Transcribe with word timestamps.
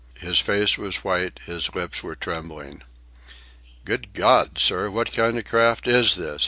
His 0.19 0.39
face 0.39 0.79
was 0.79 1.03
white, 1.03 1.39
his 1.45 1.75
lips 1.75 2.01
were 2.01 2.15
trembling. 2.15 2.81
"Good 3.85 4.13
God! 4.13 4.57
sir, 4.57 4.89
what 4.89 5.11
kind 5.13 5.37
of 5.37 5.41
a 5.41 5.43
craft 5.43 5.85
is 5.87 6.15
this?" 6.15 6.39